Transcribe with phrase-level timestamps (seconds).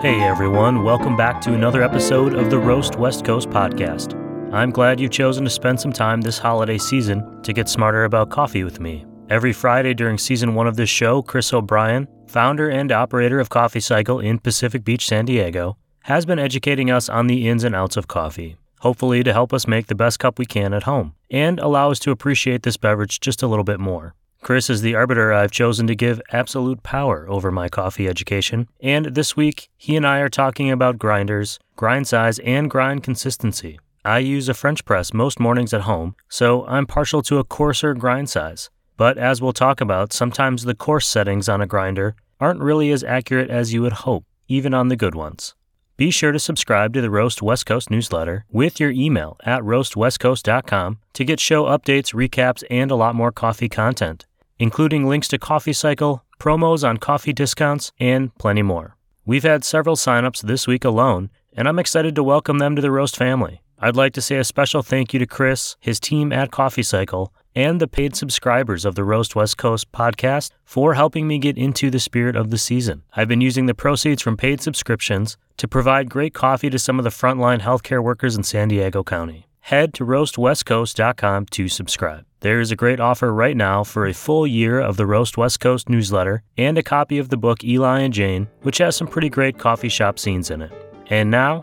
[0.00, 4.14] Hey everyone, welcome back to another episode of the Roast West Coast podcast.
[4.54, 8.30] I'm glad you've chosen to spend some time this holiday season to get smarter about
[8.30, 9.04] coffee with me.
[9.28, 13.80] Every Friday during season one of this show, Chris O'Brien, founder and operator of Coffee
[13.80, 17.96] Cycle in Pacific Beach, San Diego, has been educating us on the ins and outs
[17.96, 21.58] of coffee, hopefully to help us make the best cup we can at home and
[21.58, 24.14] allow us to appreciate this beverage just a little bit more.
[24.48, 29.14] Chris is the arbiter I've chosen to give absolute power over my coffee education, and
[29.14, 33.78] this week he and I are talking about grinders, grind size, and grind consistency.
[34.06, 37.92] I use a French press most mornings at home, so I'm partial to a coarser
[37.92, 38.70] grind size.
[38.96, 43.04] But as we'll talk about, sometimes the coarse settings on a grinder aren't really as
[43.04, 45.54] accurate as you would hope, even on the good ones.
[45.98, 51.00] Be sure to subscribe to the Roast West Coast newsletter with your email at roastwestcoast.com
[51.12, 54.24] to get show updates, recaps, and a lot more coffee content,
[54.58, 58.96] including links to Coffee Cycle, promos on coffee discounts, and plenty more.
[59.24, 62.90] We've had several signups this week alone, and I'm excited to welcome them to the
[62.90, 63.62] Roast family.
[63.78, 67.32] I'd like to say a special thank you to Chris, his team at Coffee Cycle,
[67.54, 71.90] and the paid subscribers of the Roast West Coast podcast for helping me get into
[71.90, 73.02] the spirit of the season.
[73.14, 77.04] I've been using the proceeds from paid subscriptions to provide great coffee to some of
[77.04, 79.47] the frontline healthcare workers in San Diego County.
[79.68, 82.24] Head to roastwestcoast.com to subscribe.
[82.40, 85.60] There is a great offer right now for a full year of the Roast West
[85.60, 89.28] Coast newsletter and a copy of the book Eli and Jane, which has some pretty
[89.28, 90.72] great coffee shop scenes in it.
[91.08, 91.62] And now,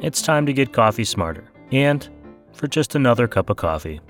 [0.00, 2.08] it's time to get coffee smarter and
[2.52, 4.00] for just another cup of coffee.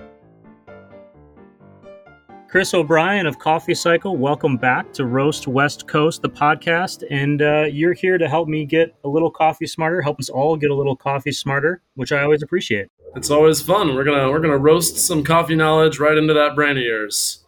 [2.48, 7.04] Chris O'Brien of Coffee Cycle, welcome back to Roast West Coast, the podcast.
[7.10, 10.56] And uh, you're here to help me get a little coffee smarter, help us all
[10.56, 12.88] get a little coffee smarter, which I always appreciate.
[13.16, 13.94] It's always fun.
[13.94, 17.44] We're gonna we're gonna roast some coffee knowledge right into that brain of yours.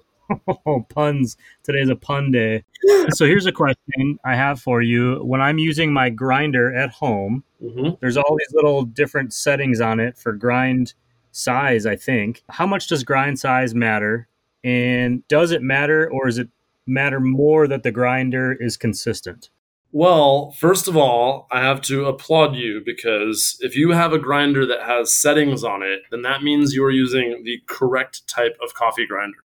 [0.66, 1.36] Oh, puns.
[1.62, 2.64] Today's a pun day.
[3.11, 5.17] so here's a question I have for you.
[5.24, 7.90] When I'm using my grinder at home, Mm-hmm.
[8.00, 10.95] there's all these little different settings on it for grind
[11.30, 12.42] size, I think.
[12.48, 14.27] How much does grind size matter?
[14.64, 16.48] And does it matter or does it
[16.89, 19.50] matter more that the grinder is consistent?
[19.95, 24.64] Well, first of all, I have to applaud you because if you have a grinder
[24.64, 28.73] that has settings on it, then that means you are using the correct type of
[28.73, 29.45] coffee grinder.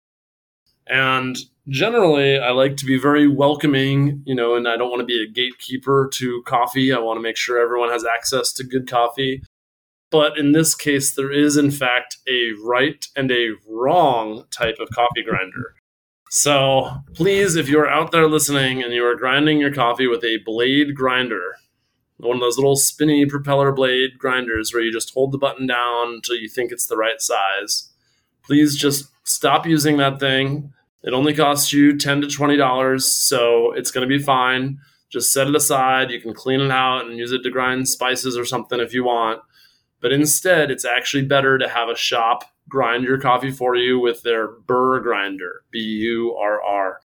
[0.85, 1.35] And
[1.67, 5.23] generally, I like to be very welcoming, you know, and I don't want to be
[5.23, 6.93] a gatekeeper to coffee.
[6.93, 9.41] I want to make sure everyone has access to good coffee.
[10.11, 14.89] But in this case, there is, in fact, a right and a wrong type of
[14.89, 15.73] coffee grinder.
[16.35, 20.39] So please, if you're out there listening and you are grinding your coffee with a
[20.45, 21.55] blade grinder,
[22.17, 26.15] one of those little spinny propeller blade grinders where you just hold the button down
[26.15, 27.89] until you think it's the right size,
[28.43, 30.73] please just stop using that thing.
[31.03, 34.79] It only costs you 10 to $20, so it's going to be fine.
[35.09, 36.11] Just set it aside.
[36.11, 39.05] You can clean it out and use it to grind spices or something if you
[39.05, 39.39] want.
[40.01, 42.43] But instead, it's actually better to have a shop
[42.75, 46.99] grind your coffee for you with their burr grinder, B U R R.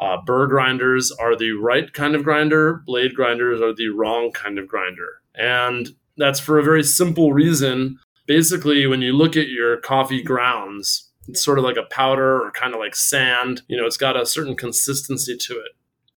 [0.00, 4.58] Uh, burr grinders are the right kind of grinder, blade grinders are the wrong kind
[4.58, 5.22] of grinder.
[5.36, 8.00] And that's for a very simple reason.
[8.26, 12.50] Basically, when you look at your coffee grounds, it's sort of like a powder or
[12.50, 13.62] kind of like sand.
[13.68, 15.72] You know, it's got a certain consistency to it.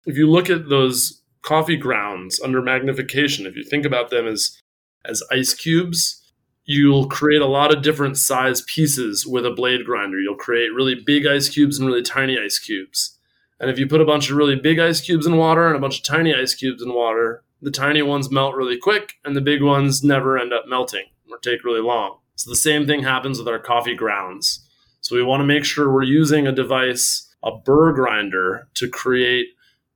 [0.08, 4.60] If you look at those coffee grounds under magnification, if you think about them as
[5.08, 6.25] as ice cubes,
[6.66, 10.20] you'll create a lot of different size pieces with a blade grinder.
[10.20, 13.18] You'll create really big ice cubes and really tiny ice cubes.
[13.60, 15.80] And if you put a bunch of really big ice cubes in water and a
[15.80, 19.42] bunch of tiny ice cubes in water, the tiny ones melt really quick and the
[19.42, 22.18] big ones never end up melting or take really long.
[22.36, 24.68] So the same thing happens with our coffee grounds.
[25.02, 29.48] So we want to make sure we're using a device, a burr grinder, to create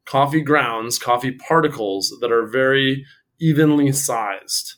[0.06, 3.06] coffee grounds, coffee particles that are very
[3.40, 4.75] evenly sized.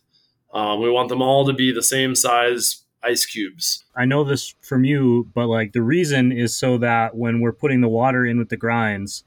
[0.53, 3.83] Um, we want them all to be the same size ice cubes.
[3.95, 7.81] I know this from you, but like the reason is so that when we're putting
[7.81, 9.23] the water in with the grinds,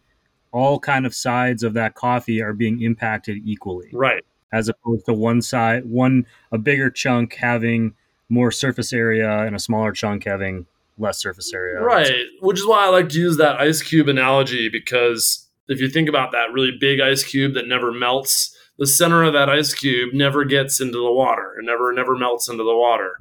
[0.53, 3.91] all kind of sides of that coffee are being impacted equally.
[3.93, 4.25] Right.
[4.53, 7.94] As opposed to one side, one a bigger chunk having
[8.29, 10.67] more surface area and a smaller chunk having
[10.97, 11.81] less surface area.
[11.81, 12.27] Right.
[12.41, 16.09] Which is why I like to use that ice cube analogy because if you think
[16.09, 20.15] about that really big ice cube that never melts, the center of that ice cube
[20.15, 21.55] never gets into the water.
[21.59, 23.19] It never never melts into the water.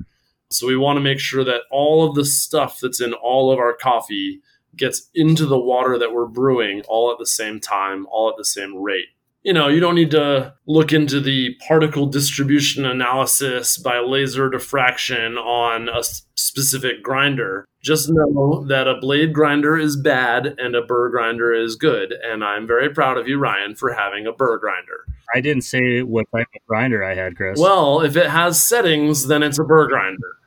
[0.50, 3.60] So we want to make sure that all of the stuff that's in all of
[3.60, 4.42] our coffee
[4.76, 8.46] gets into the water that we're brewing all at the same time, all at the
[8.46, 9.08] same rate.
[9.44, 15.38] You know, you don't need to look into the particle distribution analysis by laser diffraction
[15.38, 16.02] on a
[16.36, 17.66] specific grinder.
[17.82, 22.14] Just know that a blade grinder is bad and a burr grinder is good.
[22.24, 25.06] And I'm very proud of you, Ryan, for having a burr grinder.
[25.34, 27.60] I didn't say what type of grinder I had, Chris.
[27.60, 30.38] Well, if it has settings, then it's a burr grinder.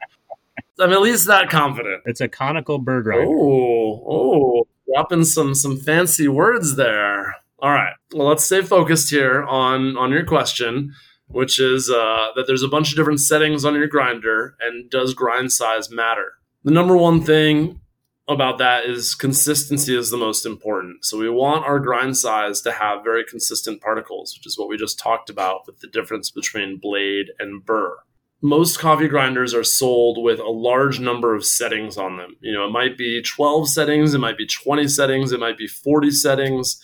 [0.78, 2.02] I'm at least that confident.
[2.04, 3.26] it's a conical burr grinder.
[3.26, 7.36] Oh, oh, dropping some some fancy words there.
[7.58, 7.94] All right.
[8.14, 10.92] Well, let's stay focused here on on your question,
[11.28, 15.14] which is uh, that there's a bunch of different settings on your grinder, and does
[15.14, 16.34] grind size matter?
[16.64, 17.80] The number one thing
[18.28, 21.04] about that is consistency is the most important.
[21.04, 24.76] So we want our grind size to have very consistent particles, which is what we
[24.76, 27.96] just talked about with the difference between blade and burr.
[28.42, 32.36] Most coffee grinders are sold with a large number of settings on them.
[32.40, 35.66] You know, it might be 12 settings, it might be 20 settings, it might be
[35.66, 36.82] 40 settings.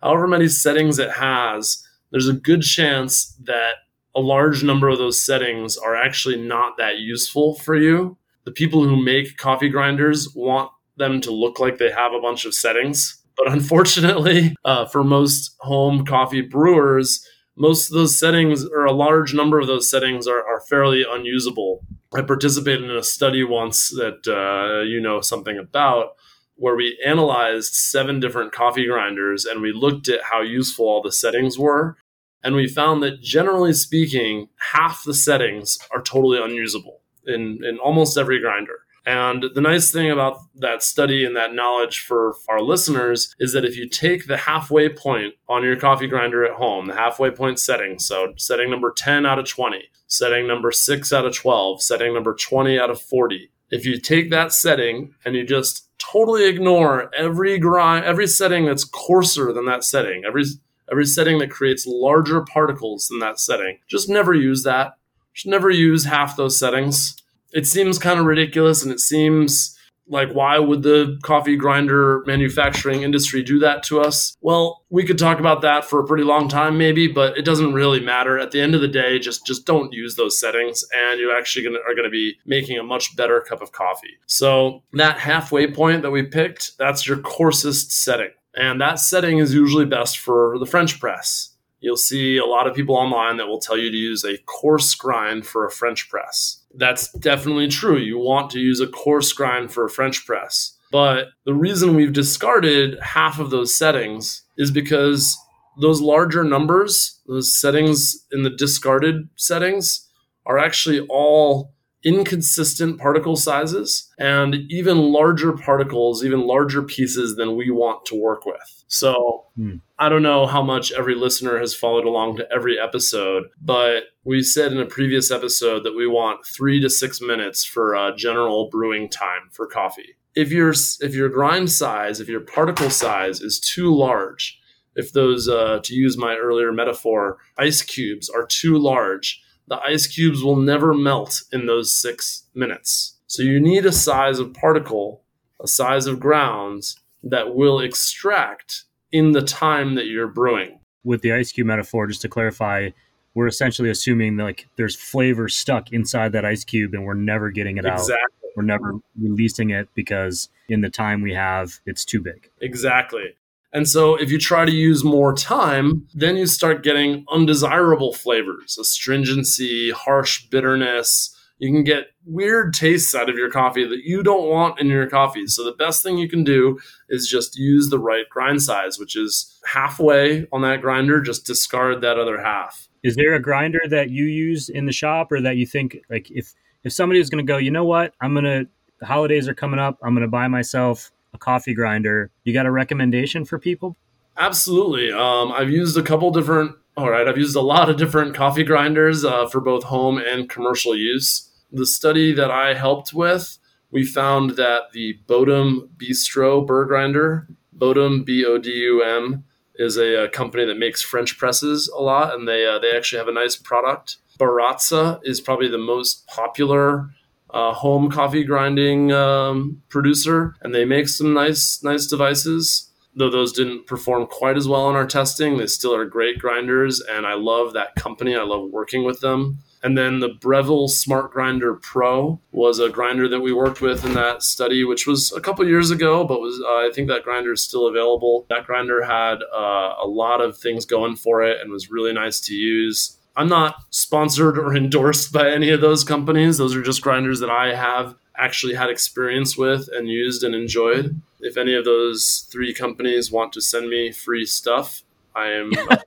[0.00, 3.74] However many settings it has, there's a good chance that
[4.14, 8.16] a large number of those settings are actually not that useful for you.
[8.44, 12.44] The people who make coffee grinders want them to look like they have a bunch
[12.44, 13.20] of settings.
[13.36, 17.26] But unfortunately, uh, for most home coffee brewers,
[17.56, 21.84] most of those settings, or a large number of those settings, are, are fairly unusable.
[22.14, 26.14] I participated in a study once that uh, you know something about
[26.56, 31.12] where we analyzed seven different coffee grinders and we looked at how useful all the
[31.12, 31.96] settings were.
[32.42, 38.18] And we found that generally speaking, half the settings are totally unusable in, in almost
[38.18, 38.83] every grinder.
[39.06, 43.64] And the nice thing about that study and that knowledge for our listeners is that
[43.64, 47.58] if you take the halfway point on your coffee grinder at home, the halfway point
[47.58, 52.14] setting, so setting number 10 out of 20, setting number 6 out of 12, setting
[52.14, 57.10] number 20 out of 40, if you take that setting and you just totally ignore
[57.14, 60.44] every grind, every setting that's coarser than that setting, every
[60.90, 64.96] every setting that creates larger particles than that setting, just never use that.
[65.32, 67.20] Just never use half those settings
[67.54, 73.02] it seems kind of ridiculous and it seems like why would the coffee grinder manufacturing
[73.02, 74.36] industry do that to us?
[74.42, 77.72] Well we could talk about that for a pretty long time maybe but it doesn't
[77.72, 78.38] really matter.
[78.38, 81.64] At the end of the day just just don't use those settings and you actually
[81.64, 84.18] gonna, are going to be making a much better cup of coffee.
[84.26, 89.54] So that halfway point that we picked that's your coarsest setting and that setting is
[89.54, 91.53] usually best for the french press
[91.84, 94.94] you'll see a lot of people online that will tell you to use a coarse
[94.94, 96.62] grind for a French press.
[96.74, 97.98] That's definitely true.
[97.98, 100.78] You want to use a coarse grind for a French press.
[100.90, 105.36] But the reason we've discarded half of those settings is because
[105.78, 110.08] those larger numbers, those settings in the discarded settings,
[110.46, 117.70] are actually all inconsistent particle sizes and even larger particles, even larger pieces than we
[117.70, 118.84] want to work with.
[118.88, 119.76] So hmm.
[120.04, 124.42] I don't know how much every listener has followed along to every episode, but we
[124.42, 128.68] said in a previous episode that we want three to six minutes for uh, general
[128.68, 130.16] brewing time for coffee.
[130.34, 134.60] If your if your grind size, if your particle size is too large,
[134.94, 140.06] if those, uh, to use my earlier metaphor, ice cubes are too large, the ice
[140.06, 143.16] cubes will never melt in those six minutes.
[143.26, 145.22] So you need a size of particle,
[145.62, 150.80] a size of grounds that will extract in the time that you're brewing.
[151.04, 152.90] With the ice cube metaphor, just to clarify,
[153.34, 157.50] we're essentially assuming that, like there's flavor stuck inside that ice cube and we're never
[157.50, 158.14] getting it exactly.
[158.14, 158.56] out.
[158.56, 162.50] We're never releasing it because in the time we have, it's too big.
[162.60, 163.36] Exactly.
[163.72, 168.78] And so if you try to use more time, then you start getting undesirable flavors,
[168.78, 171.33] astringency, harsh bitterness.
[171.58, 175.08] You can get weird tastes out of your coffee that you don't want in your
[175.08, 175.46] coffee.
[175.46, 179.16] So the best thing you can do is just use the right grind size, which
[179.16, 182.88] is halfway on that grinder, just discard that other half.
[183.02, 186.30] Is there a grinder that you use in the shop or that you think like
[186.30, 188.14] if if somebody is going to go, you know what?
[188.20, 188.66] I'm going to
[189.00, 189.98] the holidays are coming up.
[190.02, 192.30] I'm going to buy myself a coffee grinder.
[192.44, 193.96] You got a recommendation for people?
[194.36, 195.12] Absolutely.
[195.12, 196.76] Um, I've used a couple different.
[196.96, 200.48] All right, I've used a lot of different coffee grinders uh, for both home and
[200.48, 201.43] commercial use.
[201.74, 203.58] The study that I helped with,
[203.90, 209.42] we found that the Bodum Bistro burr grinder, Bodum B O D U M,
[209.74, 213.18] is a, a, company that makes French presses a lot, and they uh, they actually
[213.18, 214.18] have a nice product.
[214.38, 217.10] Baratza is probably the most popular
[217.50, 222.88] uh, home coffee grinding um, producer, and they make some nice nice devices.
[223.16, 227.00] Though those didn't perform quite as well in our testing, they still are great grinders,
[227.00, 228.36] and I love that company.
[228.36, 229.58] I love working with them.
[229.84, 234.14] And then the Breville Smart Grinder Pro was a grinder that we worked with in
[234.14, 237.52] that study, which was a couple years ago, but was uh, I think that grinder
[237.52, 238.46] is still available.
[238.48, 242.40] That grinder had uh, a lot of things going for it and was really nice
[242.46, 243.18] to use.
[243.36, 246.56] I'm not sponsored or endorsed by any of those companies.
[246.56, 251.20] Those are just grinders that I have actually had experience with and used and enjoyed.
[251.40, 255.02] If any of those three companies want to send me free stuff,
[255.34, 255.98] I am I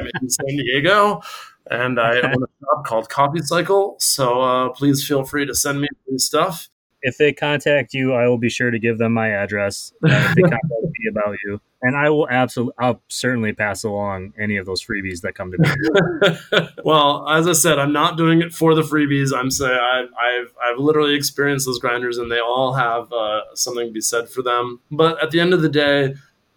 [0.00, 1.22] am in San Diego,
[1.70, 3.96] and I own a shop called Coffee Cycle.
[3.98, 6.68] So uh, please feel free to send me stuff.
[7.06, 9.92] If they contact you, I will be sure to give them my address.
[10.02, 14.32] Uh, if they contact me about you, and I will absolutely, I'll certainly pass along
[14.38, 16.68] any of those freebies that come to me.
[16.84, 19.36] well, as I said, I'm not doing it for the freebies.
[19.36, 23.88] I'm saying I've, I've, I've literally experienced those grinders, and they all have uh, something
[23.88, 24.80] to be said for them.
[24.90, 26.14] But at the end of the day,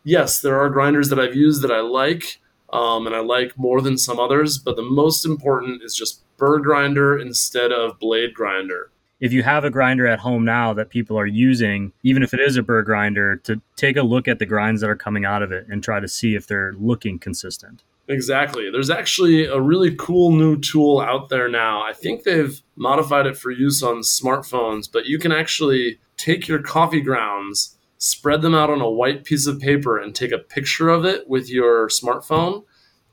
[0.08, 2.40] yes, there are grinders that I've used that I like.
[2.74, 6.60] Um, and I like more than some others, but the most important is just burr
[6.60, 11.18] grinder instead of blade grinder if you have a grinder at home now that people
[11.18, 14.46] are using, even if it is a burr grinder, to take a look at the
[14.46, 17.84] grinds that are coming out of it and try to see if they're looking consistent.
[18.08, 18.70] Exactly.
[18.72, 21.82] There's actually a really cool new tool out there now.
[21.82, 26.62] I think they've modified it for use on smartphones, but you can actually take your
[26.62, 30.90] coffee grounds, spread them out on a white piece of paper, and take a picture
[30.90, 32.64] of it with your smartphone.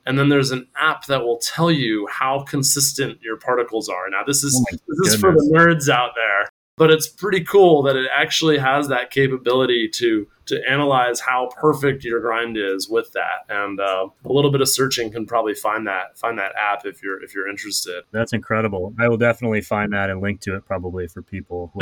[0.07, 4.11] And then there's an app that will tell you how consistent your particles are.
[4.11, 7.83] Now, this is oh this is for the nerds out there, but it's pretty cool
[7.83, 13.11] that it actually has that capability to to analyze how perfect your grind is with
[13.13, 13.47] that.
[13.49, 17.03] And uh, a little bit of searching can probably find that find that app if
[17.03, 18.05] you're if you're interested.
[18.13, 18.95] That's incredible.
[18.99, 21.73] I will definitely find that and link to it probably for people.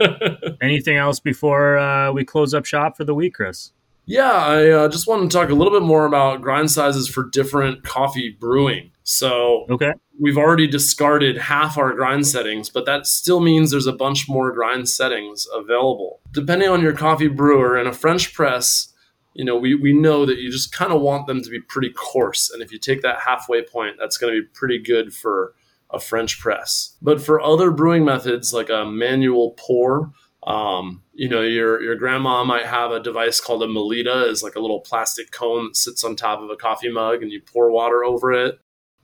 [0.62, 3.72] Anything else before uh, we close up shop for the week, Chris?
[4.06, 7.28] Yeah, I uh, just want to talk a little bit more about grind sizes for
[7.30, 8.90] different coffee brewing.
[9.10, 9.92] So, okay.
[10.20, 14.52] we've already discarded half our grind settings, but that still means there's a bunch more
[14.52, 16.20] grind settings available.
[16.30, 18.92] Depending on your coffee brewer, in a French press,
[19.34, 21.90] you know, we, we know that you just kind of want them to be pretty
[21.90, 22.50] coarse.
[22.50, 25.54] And if you take that halfway point, that's going to be pretty good for
[25.90, 26.96] a French press.
[27.02, 30.12] But for other brewing methods like a manual pour,
[30.44, 34.54] um, you know, your your grandma might have a device called a Melitta, is like
[34.54, 37.72] a little plastic cone that sits on top of a coffee mug, and you pour
[37.72, 38.60] water over it.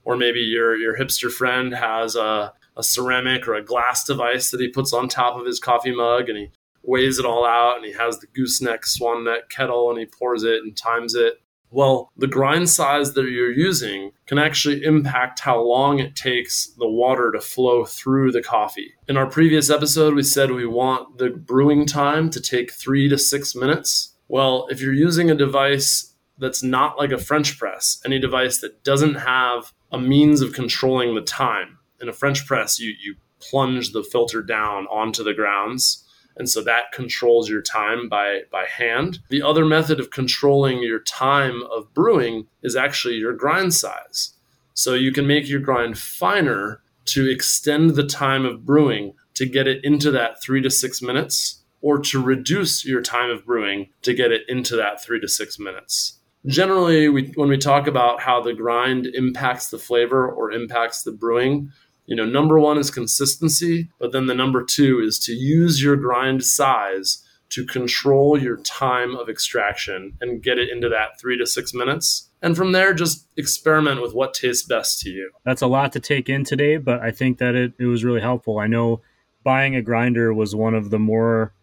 [0.07, 4.61] Or maybe your your hipster friend has a, a ceramic or a glass device that
[4.61, 7.85] he puts on top of his coffee mug, and he weighs it all out, and
[7.85, 11.41] he has the gooseneck swan neck kettle, and he pours it and times it.
[11.69, 16.87] Well, the grind size that you're using can actually impact how long it takes the
[16.87, 18.93] water to flow through the coffee.
[19.09, 23.17] In our previous episode, we said we want the brewing time to take three to
[23.17, 24.15] six minutes.
[24.29, 28.85] Well, if you're using a device that's not like a French press, any device that
[28.85, 31.77] doesn't have a means of controlling the time.
[32.01, 36.03] In a French press, you, you plunge the filter down onto the grounds
[36.37, 39.19] and so that controls your time by by hand.
[39.29, 44.33] The other method of controlling your time of brewing is actually your grind size.
[44.73, 49.67] So you can make your grind finer to extend the time of brewing to get
[49.67, 54.13] it into that 3 to 6 minutes or to reduce your time of brewing to
[54.13, 56.16] get it into that 3 to 6 minutes.
[56.47, 61.11] Generally, we, when we talk about how the grind impacts the flavor or impacts the
[61.11, 61.71] brewing,
[62.05, 65.97] you know, number one is consistency, but then the number two is to use your
[65.97, 71.45] grind size to control your time of extraction and get it into that three to
[71.45, 72.29] six minutes.
[72.41, 75.31] And from there, just experiment with what tastes best to you.
[75.43, 78.21] That's a lot to take in today, but I think that it, it was really
[78.21, 78.59] helpful.
[78.59, 79.01] I know
[79.43, 81.53] buying a grinder was one of the more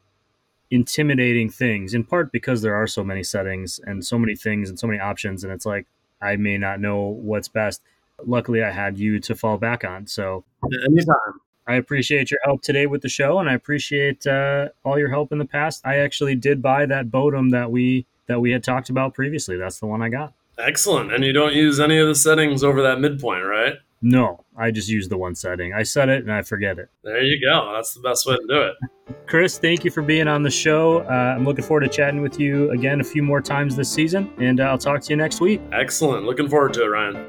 [0.70, 4.78] intimidating things, in part because there are so many settings and so many things and
[4.78, 5.44] so many options.
[5.44, 5.86] And it's like,
[6.20, 7.82] I may not know what's best
[8.26, 10.06] luckily I had you to fall back on.
[10.06, 10.44] So
[10.86, 11.40] anytime.
[11.66, 15.32] I appreciate your help today with the show, and I appreciate uh, all your help
[15.32, 15.80] in the past.
[15.86, 19.56] I actually did buy that Bodum that we that we had talked about previously.
[19.56, 20.34] That's the one I got.
[20.58, 21.12] Excellent.
[21.12, 23.74] And you don't use any of the settings over that midpoint, right?
[24.06, 25.72] No, I just use the one setting.
[25.72, 26.90] I set it and I forget it.
[27.02, 27.72] There you go.
[27.74, 28.74] That's the best way to do it.
[29.26, 30.98] Chris, thank you for being on the show.
[30.98, 34.30] Uh, I'm looking forward to chatting with you again a few more times this season,
[34.36, 35.62] and uh, I'll talk to you next week.
[35.72, 36.26] Excellent.
[36.26, 37.26] Looking forward to it, Ryan.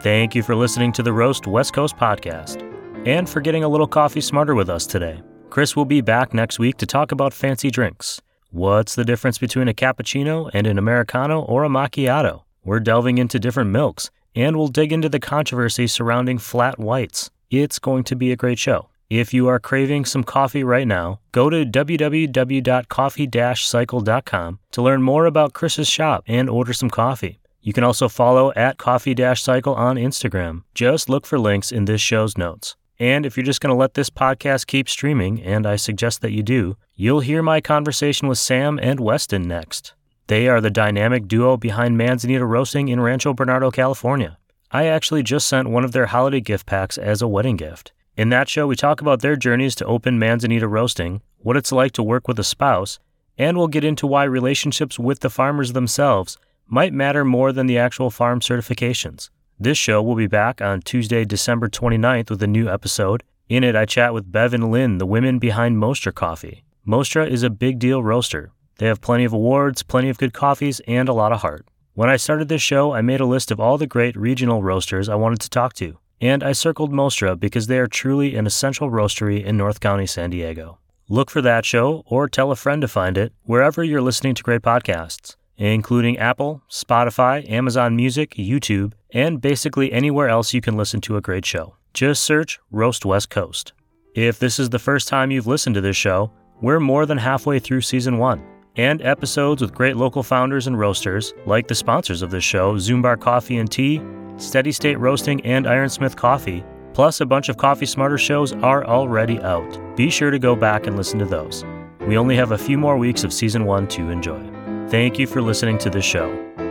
[0.00, 2.64] Thank you for listening to the Roast West Coast podcast
[3.08, 5.20] and for getting a little coffee smarter with us today.
[5.48, 8.22] Chris will be back next week to talk about fancy drinks.
[8.52, 12.44] What's the difference between a cappuccino and an Americano or a macchiato?
[12.64, 17.30] We're delving into different milks and we'll dig into the controversy surrounding flat whites.
[17.50, 18.88] It's going to be a great show.
[19.08, 25.52] If you are craving some coffee right now, go to www.coffee-cycle.com to learn more about
[25.52, 27.40] Chris's shop and order some coffee.
[27.60, 30.62] You can also follow at Coffee Cycle on Instagram.
[30.74, 32.76] Just look for links in this show's notes.
[33.00, 36.32] And if you're just going to let this podcast keep streaming, and I suggest that
[36.32, 39.94] you do, you'll hear my conversation with Sam and Weston next.
[40.30, 44.38] They are the dynamic duo behind Manzanita Roasting in Rancho Bernardo, California.
[44.70, 47.90] I actually just sent one of their holiday gift packs as a wedding gift.
[48.16, 51.90] In that show, we talk about their journeys to open Manzanita Roasting, what it's like
[51.94, 53.00] to work with a spouse,
[53.36, 57.78] and we'll get into why relationships with the farmers themselves might matter more than the
[57.78, 59.30] actual farm certifications.
[59.58, 63.24] This show will be back on Tuesday, December 29th with a new episode.
[63.48, 66.62] In it, I chat with Bev and Lynn, the women behind Mostra Coffee.
[66.86, 68.52] Mostra is a big deal roaster.
[68.80, 71.66] They have plenty of awards, plenty of good coffees, and a lot of heart.
[71.92, 75.06] When I started this show, I made a list of all the great regional roasters
[75.06, 78.90] I wanted to talk to, and I circled Mostra because they are truly an essential
[78.90, 80.78] roastery in North County, San Diego.
[81.10, 84.42] Look for that show or tell a friend to find it wherever you're listening to
[84.42, 91.02] great podcasts, including Apple, Spotify, Amazon Music, YouTube, and basically anywhere else you can listen
[91.02, 91.76] to a great show.
[91.92, 93.74] Just search Roast West Coast.
[94.14, 96.32] If this is the first time you've listened to this show,
[96.62, 98.42] we're more than halfway through season one,
[98.76, 103.18] and episodes with great local founders and roasters, like the sponsors of this show, Zumbar
[103.18, 104.00] Coffee and Tea,
[104.36, 109.40] Steady State Roasting, and Ironsmith Coffee, plus a bunch of Coffee Smarter shows are already
[109.40, 109.96] out.
[109.96, 111.64] Be sure to go back and listen to those.
[112.06, 114.40] We only have a few more weeks of season one to enjoy.
[114.88, 116.28] Thank you for listening to this show.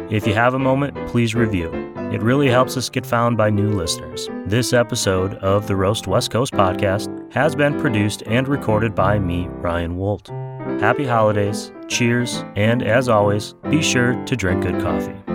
[0.09, 1.71] If you have a moment, please review.
[2.11, 4.27] It really helps us get found by new listeners.
[4.47, 9.47] This episode of the Roast West Coast podcast has been produced and recorded by me,
[9.47, 10.29] Ryan Woldt.
[10.81, 15.28] Happy holidays, cheers, and as always, be sure to drink good coffee.